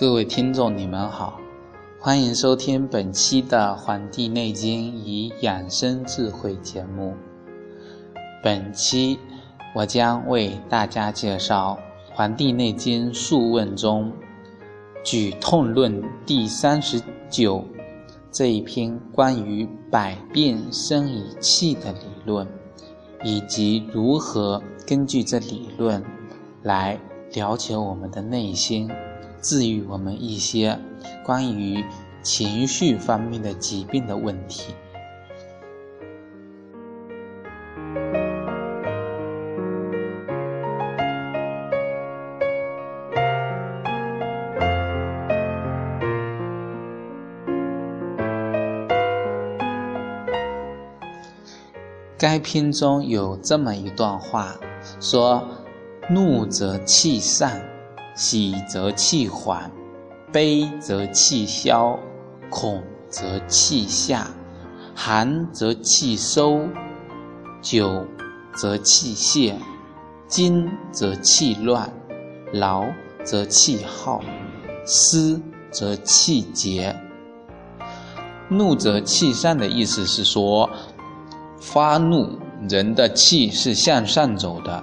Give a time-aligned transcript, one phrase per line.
[0.00, 1.40] 各位听众，你们好，
[2.00, 7.12] 欢迎收听本期的《黄帝内经与养生智慧》节目。
[8.40, 9.18] 本期
[9.74, 11.76] 我将为大家介绍
[12.14, 14.12] 《黄帝内经·素问》中
[15.02, 17.64] 《举痛论》第三十九
[18.30, 22.46] 这一篇关于百变生以气的理论，
[23.24, 26.00] 以及如何根据这理论
[26.62, 26.96] 来
[27.34, 28.88] 了解我们的内心。
[29.40, 30.78] 治愈我们一些
[31.24, 31.84] 关于
[32.22, 34.74] 情绪方面的疾病的问题。
[52.20, 54.56] 该篇中有这么一段话，
[55.00, 55.46] 说
[56.10, 57.62] ：“怒则气散。”
[58.18, 59.70] 喜则气缓，
[60.32, 61.96] 悲则气消，
[62.50, 64.26] 恐则气下，
[64.92, 66.66] 寒则气收，
[67.62, 68.04] 久
[68.52, 69.54] 则气泄，
[70.26, 71.88] 惊则气乱，
[72.52, 72.84] 劳
[73.22, 74.20] 则气耗，
[74.84, 76.92] 思则气结。
[78.48, 80.68] 怒则气散的意思是说，
[81.60, 82.36] 发怒
[82.68, 84.82] 人的气是向上走的，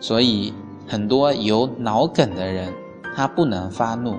[0.00, 0.54] 所以。
[0.86, 2.72] 很多有脑梗的人，
[3.14, 4.16] 他不能发怒，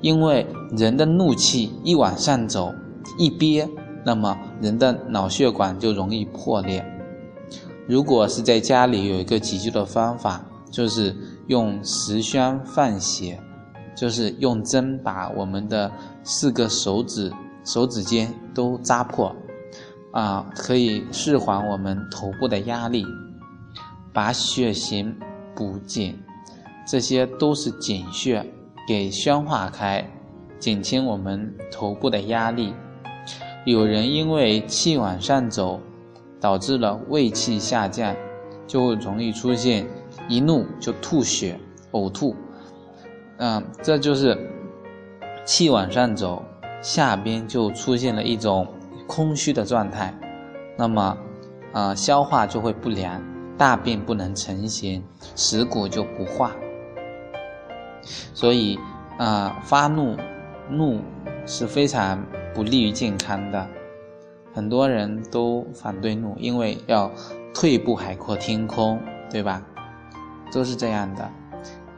[0.00, 2.72] 因为人的怒气一往上走，
[3.18, 3.68] 一憋，
[4.04, 6.84] 那么人的脑血管就容易破裂。
[7.86, 11.14] 如果是在家里有一个急救的方法，就是
[11.48, 13.38] 用十宣放血，
[13.94, 15.90] 就是用针把我们的
[16.22, 17.30] 四个手指
[17.64, 19.34] 手指尖都扎破，
[20.12, 23.04] 啊，可以释缓我们头部的压力，
[24.12, 25.14] 把血型。
[25.54, 26.18] 补紧，
[26.86, 28.44] 这些都是紧血，
[28.86, 30.04] 给宣化开，
[30.58, 32.74] 减轻我们头部的压力。
[33.64, 35.80] 有人因为气往上走，
[36.40, 38.14] 导致了胃气下降，
[38.66, 39.86] 就会容易出现
[40.28, 41.58] 一怒就吐血、
[41.92, 42.34] 呕吐。
[43.38, 44.36] 嗯，这就是
[45.44, 46.42] 气往上走，
[46.80, 48.66] 下边就出现了一种
[49.06, 50.12] 空虚的状态，
[50.76, 51.16] 那么，
[51.72, 53.22] 啊，消化就会不良。
[53.56, 55.04] 大便不能成型，
[55.36, 56.52] 食谷就不化，
[58.34, 58.78] 所以
[59.18, 60.16] 啊，发怒
[60.68, 61.00] 怒
[61.46, 62.24] 是非常
[62.54, 63.68] 不利于健康的。
[64.54, 67.10] 很多人都反对怒，因为要
[67.54, 69.62] 退步海阔天空，对吧？
[70.52, 71.30] 都是这样的。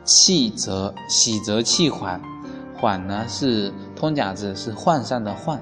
[0.04, 2.20] 气则喜则气缓，
[2.76, 5.58] 缓呢是通假字，是涣散的涣，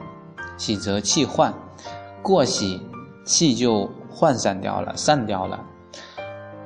[0.57, 1.53] 喜则气涣，
[2.23, 2.81] 过喜
[3.25, 5.65] 气就涣散掉了，散掉了。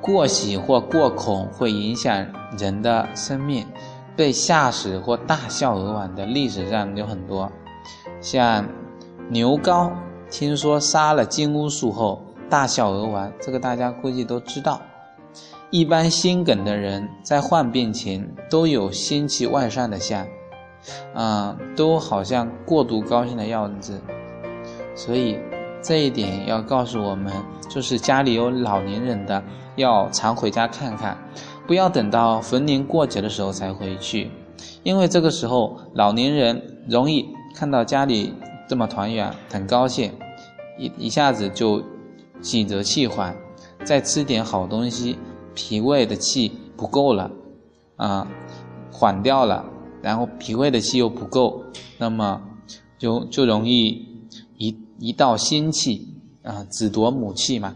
[0.01, 2.25] 过喜或过恐会影响
[2.57, 3.65] 人的生命，
[4.15, 7.51] 被吓死或大笑而亡的历史上有很多。
[8.21, 8.65] 像
[9.29, 9.91] 牛皋
[10.29, 14.81] 听说杀了金乌术后大笑而亡，这个大家估计都知道。
[15.69, 20.25] 一般心梗的人在患病前都有心气外散的象，
[21.13, 24.01] 啊，都好像过度高兴的样子。
[24.95, 25.37] 所以
[25.81, 27.33] 这一点要告诉我们，
[27.69, 29.43] 就是家里有老年人的。
[29.77, 31.15] 要常回家看看，
[31.67, 34.31] 不要等到逢年过节的时候才回去，
[34.81, 38.33] 因为这个时候老年人容易看到家里
[38.67, 40.11] 这么团圆，很高兴，
[40.79, 41.83] 一一下子就
[42.41, 43.37] 喜则气缓，
[43.83, 45.19] 再吃点好东西，
[45.53, 47.29] 脾胃的气不够了，
[47.97, 48.27] 啊，
[48.91, 49.63] 缓掉了，
[50.01, 51.61] 然后脾胃的气又不够，
[51.99, 52.41] 那么
[52.97, 54.16] 就就容易
[54.99, 57.75] 一道心气啊，子夺母气嘛。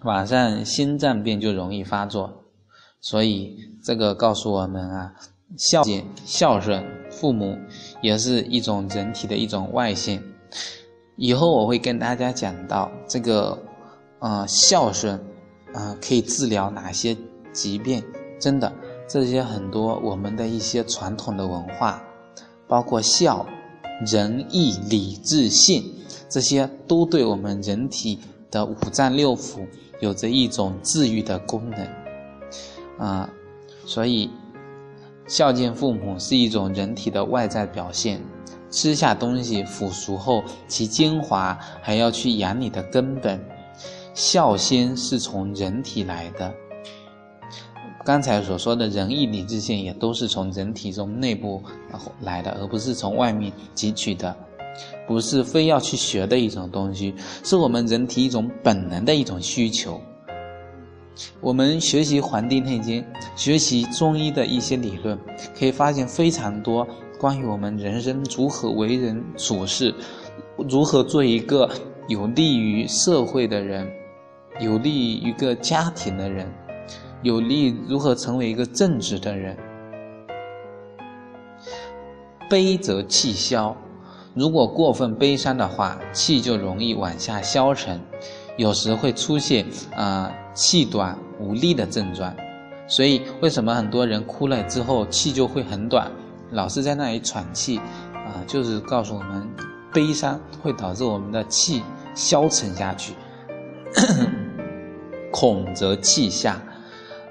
[0.00, 2.44] 晚上心脏病就容易发作，
[3.00, 5.14] 所以这个告诉我们啊，
[5.56, 7.56] 孝敬孝顺父母
[8.00, 10.20] 也是一种人体的一种外性。
[11.16, 13.56] 以后我会跟大家讲到这个，
[14.18, 15.14] 呃，孝顺
[15.72, 17.16] 啊可以治疗哪些
[17.52, 18.02] 疾病？
[18.40, 18.72] 真的，
[19.06, 22.02] 这些很多我们的一些传统的文化，
[22.66, 23.46] 包括孝、
[24.06, 25.94] 仁义礼智信，
[26.28, 28.18] 这些都对我们人体
[28.50, 29.66] 的五脏六腑。
[30.00, 31.86] 有着一种治愈的功能，
[32.98, 33.30] 啊，
[33.86, 34.28] 所以
[35.28, 38.20] 孝敬父母是一种人体的外在表现，
[38.68, 43.40] 吃下东西腐熟后，其精华还要去养你的根本。
[44.12, 46.52] 孝心是从人体来的，
[48.04, 51.62] 刚才所说的仁义礼智信也都是从人体中内部
[52.20, 54.34] 来的，而不是从外面汲取的，
[55.06, 57.14] 不是非要去学的一种东西，
[57.44, 60.00] 是我们人体一种本能的一种需求。
[61.40, 63.02] 我们学习《黄帝内经》，
[63.36, 65.16] 学习中医的一些理论，
[65.56, 66.86] 可以发现非常多。
[67.20, 69.94] 关于我们人生如何为人处事，
[70.68, 71.70] 如何做一个
[72.08, 73.88] 有利于社会的人，
[74.58, 74.90] 有利
[75.20, 76.50] 于一个家庭的人，
[77.22, 79.56] 有利如何成为一个正直的人。
[82.50, 83.74] 悲则气消，
[84.34, 88.00] 如果过分悲伤的话，气就容易往下消沉，
[88.58, 89.64] 有时会出现
[89.96, 92.34] 啊气短无力的症状。
[92.86, 96.10] 所以，为什么很多人哭了之后气就会很短？
[96.50, 99.48] 老是在那里喘气，啊，就是告诉我们，
[99.94, 101.82] 悲伤会导致我们的气
[102.14, 103.14] 消沉下去。
[105.32, 106.60] 恐则气下，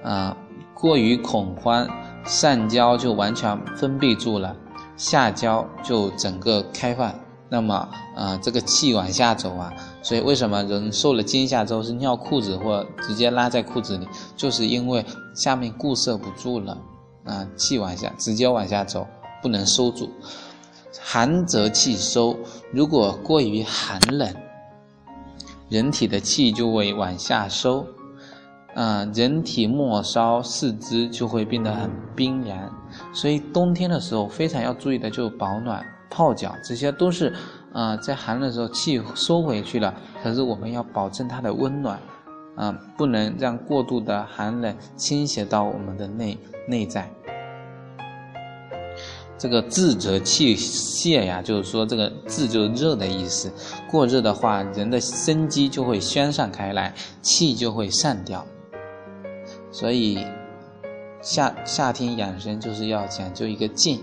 [0.03, 0.35] 啊，
[0.73, 1.87] 过于恐慌，
[2.25, 4.55] 上焦就完全封闭住了，
[4.95, 7.13] 下焦就整个开放。
[7.49, 14.07] 那么，啊，这个气往下走啊，所以为什么人受了惊吓之后是尿裤子或直接拉在裤子里，
[14.37, 15.05] 就是因为
[15.35, 16.77] 下面固摄不住了。
[17.25, 19.05] 啊，气往下直接往下走，
[19.41, 20.09] 不能收住。
[20.99, 22.35] 寒则气收，
[22.71, 24.33] 如果过于寒冷，
[25.69, 27.85] 人体的气就会往下收。
[28.75, 32.73] 啊，人体末梢四肢就会变得很冰凉，
[33.13, 37.33] 所以冬天的时候非常要注意的就是保暖、泡脚，这些都是
[37.73, 41.99] 啊，在寒冷的时候气收回去了，可是我们要保证它的温暖。
[42.57, 46.37] 啊，不能让过度的寒冷倾斜到我们的内
[46.67, 47.09] 内在。
[49.37, 53.49] 这个自则气泄呀，就是说这个自就是热的意思。
[53.89, 58.45] 过热的话，人的生机就会宣散开来，气就会散掉。
[59.71, 60.25] 所以
[61.21, 64.01] 夏夏天养生就是要讲究一个静，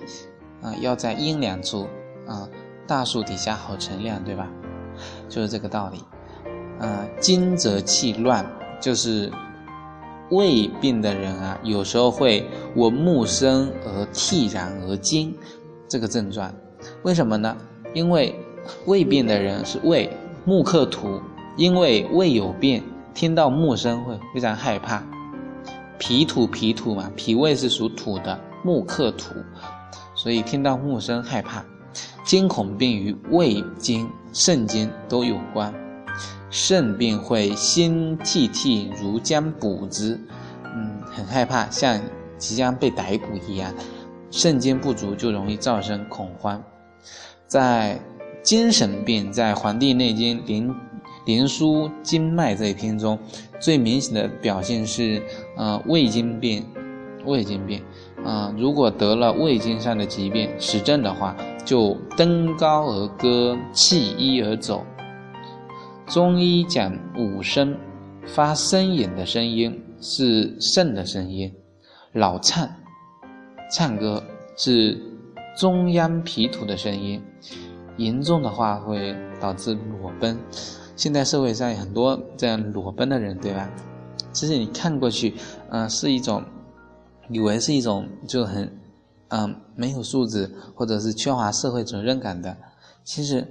[0.63, 1.87] 啊，要在阴凉处，
[2.27, 2.49] 啊，
[2.87, 4.49] 大树底下好乘凉，对吧？
[5.29, 6.03] 就是这个道理。
[6.81, 8.47] 啊，惊则气乱，
[8.81, 9.31] 就是
[10.31, 15.37] 胃病的人啊，有时候会闻木声而惕然而惊，
[15.89, 16.55] 这个症状，
[17.03, 17.57] 为什么呢？
[17.95, 18.35] 因为
[18.87, 20.09] 胃病的人是胃
[20.45, 21.21] 木克土，
[21.57, 25.03] 因为胃有病，听到木声会非常害怕。
[25.99, 29.35] 脾土脾土嘛，脾胃是属土的，木克土，
[30.15, 31.65] 所以听到木声害怕。
[32.25, 35.75] 惊恐病与胃经、肾经都有关。
[36.51, 40.21] 肾病会心悸涕如将捕之，
[40.65, 42.01] 嗯，很害怕，像
[42.37, 43.75] 即将被逮捕一样。
[44.31, 46.63] 肾精不足就容易造成恐慌。
[47.47, 47.99] 在
[48.43, 50.75] 精神病，在《黄帝内经·灵
[51.29, 53.19] 灵枢·经脉》这一篇中，
[53.61, 55.23] 最明显的表现是，
[55.59, 56.65] 呃，胃经病。
[57.27, 57.83] 胃经病，
[58.25, 61.37] 啊，如果得了胃经上的疾病，实症的话，
[61.67, 64.83] 就登高而歌，弃衣而走。
[66.07, 67.77] 中医讲五声，
[68.25, 71.53] 发呻吟的声音是肾的声音，
[72.15, 72.67] 老唱，
[73.71, 74.25] 唱歌
[74.57, 74.99] 是
[75.59, 77.23] 中央脾土的声音，
[77.99, 80.35] 严重的话会导致裸奔。
[80.99, 83.71] 现在社会上有很多这样裸奔的人，对吧？
[84.33, 85.33] 其实你看过去，
[85.71, 86.43] 嗯，是一种，
[87.29, 88.77] 以为是一种就很，
[89.29, 92.57] 嗯，没有素质或者是缺乏社会责任感的。
[93.05, 93.47] 其实，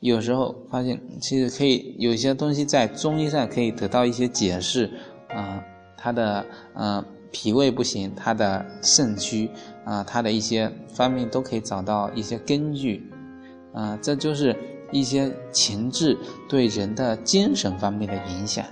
[0.00, 4.90] 有时候发现，其实可以有些东西在中医上可以得到一些解释，
[5.28, 5.62] 啊，
[5.96, 9.48] 他的呃脾胃不行，他的肾虚，
[9.84, 13.08] 啊，他的一些方面都可以找到一些根据，
[13.72, 14.54] 啊，这就是
[14.90, 16.16] 一些情志
[16.48, 18.64] 对人的精神方面的影响。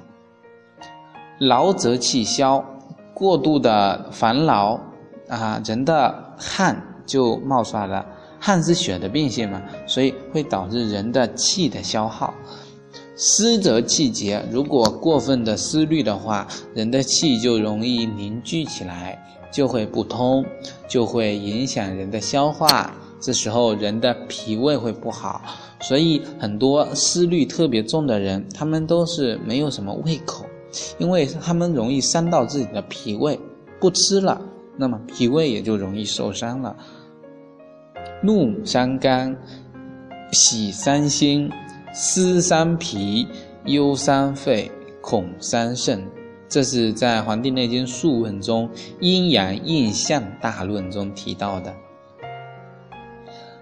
[1.39, 2.65] 劳则气消，
[3.13, 4.81] 过度的烦劳，
[5.29, 8.07] 啊，人的汗就冒出来了。
[8.39, 12.33] 汗是血的变现嘛，所以会导致人的气的消耗。
[13.17, 19.19] 思则气结，如果过分的思虑的话，人的气就容易凝聚起来，
[19.51, 20.45] 就会不通，
[20.87, 22.95] 就会影响人的消化。
[23.19, 25.43] 这时候人的脾胃会不好，
[25.81, 30.45] 所以很多思虑特别重的人，他们都是没有什么胃口，
[30.99, 33.39] 因为他们容易伤到自己的脾胃，
[33.81, 34.41] 不吃了，
[34.77, 36.77] 那么脾胃也就容易受伤了。
[38.23, 39.37] 怒伤肝，
[40.33, 41.51] 喜伤心，
[41.93, 43.27] 思伤脾，
[43.65, 44.71] 忧伤肺，
[45.01, 46.07] 恐伤肾。
[46.49, 48.69] 这是在《黄帝内经·素问》中
[49.01, 51.75] 《阴阳应象大论》中提到的。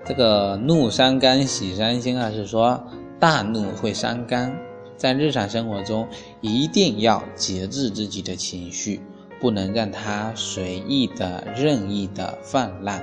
[0.06, 2.82] 这个怒伤肝，喜伤心啊，是说
[3.18, 4.54] 大怒会伤肝，
[4.98, 6.06] 在日常生活中
[6.42, 9.00] 一定要节制自己的情绪，
[9.40, 13.02] 不能让它随意的、任意的泛滥。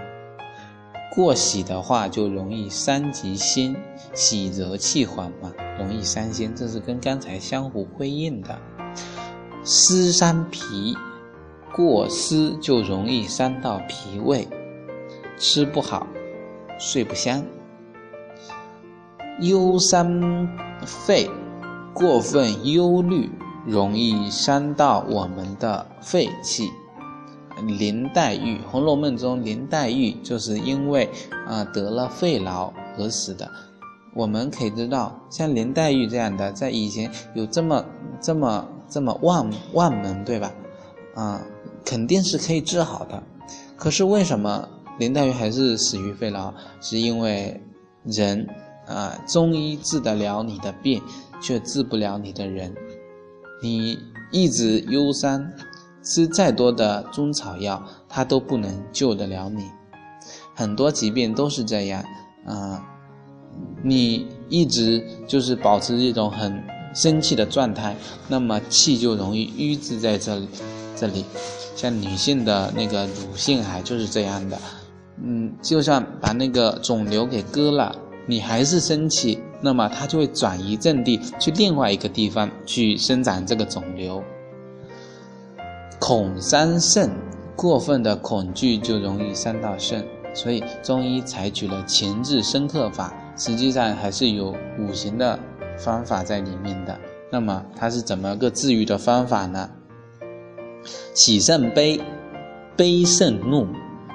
[1.14, 3.76] 过喜的话就容易伤及心，
[4.14, 8.58] 喜则气缓嘛，容易伤心，这是跟刚才相互辉映的。
[9.64, 10.96] 思伤脾，
[11.76, 14.48] 过思就容易伤到脾胃，
[15.38, 16.08] 吃不好，
[16.82, 17.46] 睡不香。
[19.40, 20.50] 忧伤
[20.84, 21.30] 肺，
[21.94, 23.30] 过分忧虑
[23.68, 26.72] 容易伤到我们的肺气。
[27.68, 31.08] 林黛玉，《红楼梦》中林黛玉就是因为
[31.46, 33.48] 啊得了肺痨而死的。
[34.16, 37.86] 我们可以知道，像林黛玉这样的，在以前有这么
[38.20, 40.52] 这么这么万万门，对吧？
[41.14, 41.42] 啊，
[41.86, 43.22] 肯定是可以治好的。
[43.78, 44.68] 可是为什么
[45.00, 46.54] 林黛玉还是死于肺痨？
[46.80, 47.62] 是因为
[48.04, 48.48] 人
[48.88, 51.02] 啊，中医治得了你的病，
[51.42, 52.74] 却治不了你的人。
[53.62, 53.98] 你
[54.32, 55.52] 一直忧伤。
[56.04, 57.80] 吃再多的中草药，
[58.10, 59.70] 它都不能救得了你。
[60.56, 62.04] 很多疾病都是这样，
[62.44, 62.84] 啊，
[63.84, 66.60] 你一直就是保持一种很
[66.96, 67.96] 生气的状态，
[68.28, 70.48] 那么气就容易淤滞在这里。
[70.96, 71.24] 这里，
[71.76, 74.58] 像女性的那个乳腺癌就是这样的，
[75.24, 84.24] 嗯，就算把那个肿瘤给割了，你还是生气，那么它就会转移阵地去另外一个地方去生长这个肿瘤。
[86.00, 87.12] 恐伤肾，
[87.56, 95.38] 过分的恐惧就容易伤到肾，所以中医采取了前治生克法，实际上还是有五行的
[95.78, 96.98] 方法在里面的。
[97.32, 99.70] 那么它是怎么个治愈的方法呢？
[101.14, 102.02] 喜胜悲，
[102.76, 103.68] 悲胜怒，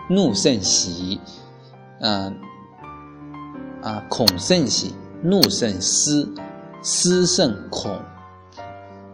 [0.08, 1.20] 怒胜喜，
[2.00, 2.36] 嗯，
[3.82, 6.32] 啊，恐胜喜，怒胜思，
[6.82, 7.98] 思胜恐。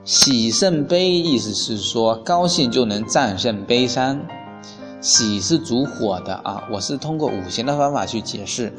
[0.05, 4.21] 喜胜悲，意思是说高兴就能战胜悲伤。
[5.01, 8.73] 喜是主火的啊，我是通过五行的方法去解释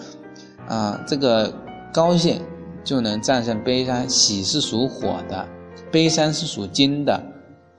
[0.67, 1.01] 啊。
[1.07, 1.53] 这个
[1.93, 2.41] 高兴
[2.83, 5.47] 就能战胜悲伤，喜是属火的，
[5.91, 7.23] 悲伤是属金的，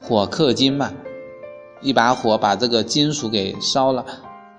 [0.01, 0.93] 火克金嘛，
[1.83, 4.05] 一把火把这个金属给烧了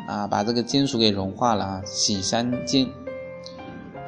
[0.07, 2.91] 啊，把这个金属给融化了啊，喜三金。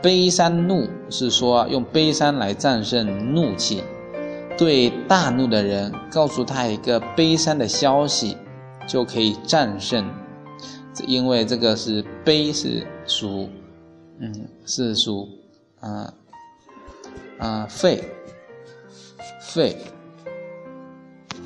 [0.01, 3.83] 悲伤怒是说用悲伤来战胜怒气。
[4.57, 8.35] 对大怒的人，告诉他一个悲伤的消息，
[8.87, 10.07] 就可以战胜。
[11.05, 13.49] 因为这个是悲，是属，
[14.17, 15.29] 嗯，是属，
[15.79, 16.11] 啊，
[17.37, 18.03] 啊，肺，
[19.41, 19.77] 肺，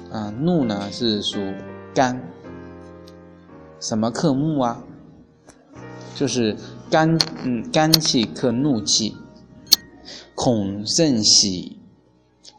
[0.10, 1.38] 啊，怒呢是属
[1.94, 2.18] 肝。
[3.82, 4.82] 什么克木啊？
[6.16, 6.56] 就是
[6.90, 9.18] 肝，嗯，肝气克怒气。
[10.34, 11.78] 恐胜喜。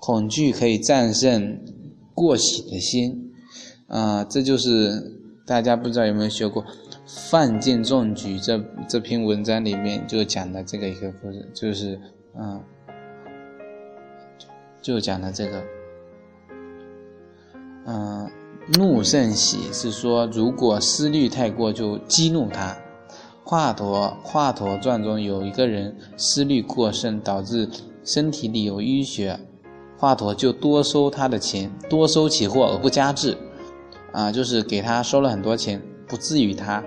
[0.00, 1.60] 恐惧可以战胜
[2.12, 3.32] 过喜的心，
[3.86, 6.64] 啊，这就是大家不知道有没有学过
[7.30, 12.00] 《范进中举》这这篇文章里面就讲的这个一个故事，就是，
[12.36, 12.60] 嗯，
[14.80, 15.62] 就讲的这个，
[17.86, 18.28] 嗯，
[18.68, 22.68] 怒胜喜是说如果思虑太过就激怒他，
[23.44, 27.68] 《华佗华佗传》中有一个人思虑过甚，导致
[28.04, 29.38] 身体里有淤血。
[29.98, 33.36] 华佗就多收他的钱，多收其货而不加治，
[34.12, 36.82] 啊，就是给他收了很多钱，不至于他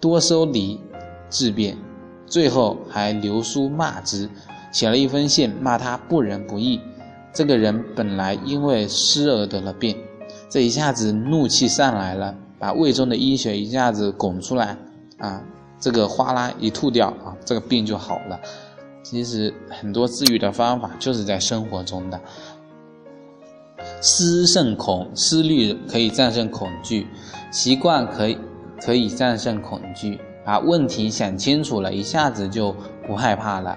[0.00, 0.80] 多收礼
[1.28, 1.76] 治病，
[2.26, 4.28] 最后还留书骂之，
[4.72, 6.80] 写了一封信骂他不仁不义。
[7.32, 9.96] 这个人本来因为失而得了病，
[10.50, 14.76] 这一下子怒气上来了，把胃中的淤血一下子拱出来，
[15.18, 15.40] 啊，
[15.78, 18.38] 这个哗啦一吐掉啊，这个病就好了。
[19.04, 22.20] 其实很多治愈的方法就是在生活中的。
[24.02, 27.06] 思胜恐，思虑可以战胜恐惧；
[27.52, 28.38] 习惯可以
[28.82, 30.20] 可以战胜恐惧。
[30.44, 32.74] 把问题想清楚了，一下子就
[33.06, 33.76] 不害怕了。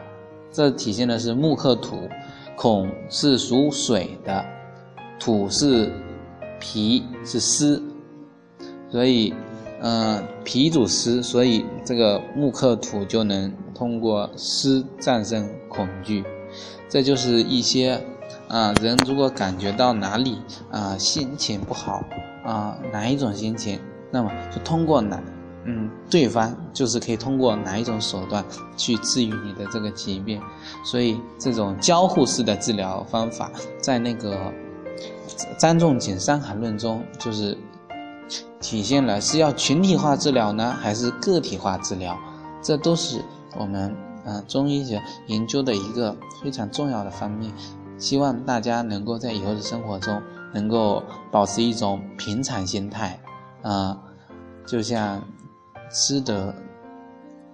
[0.52, 2.10] 这体现的是木克土，
[2.56, 4.44] 恐是属水的，
[5.20, 5.92] 土是
[6.66, 7.84] 脾是湿，
[8.90, 9.34] 所以，
[9.82, 16.24] 嗯，脾主湿，所以这个木克土就能通过湿战胜恐惧。
[16.88, 18.02] 这就是一些。
[18.48, 20.38] 啊，人如果感觉到哪里
[20.70, 22.04] 啊心情不好
[22.46, 23.80] 啊，哪一种心情，
[24.12, 25.20] 那么就通过哪，
[25.66, 28.44] 嗯，对方就是可以通过哪一种手段
[28.78, 30.40] 去治愈你的这个疾病。
[30.84, 34.52] 所以这种交互式的治疗方法，在那个
[35.58, 37.58] 张仲景《伤寒论》中，就是
[38.60, 42.18] 体现了是要群体化治疗呢，还是个体化治疗？
[42.62, 43.22] 这都是
[43.58, 43.96] 我们
[44.26, 47.52] 啊中医学研究的一个非常重要的方面。
[47.98, 50.22] 希望大家能够在以后的生活中
[50.54, 53.20] 能够保持一种平常心态，
[53.62, 53.98] 啊，
[54.66, 55.22] 就像
[55.92, 56.54] 吃得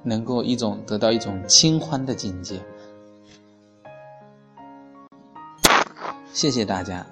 [0.01, 2.60] 能够一种得到一种清欢的境界。
[6.31, 7.05] 谢谢大家。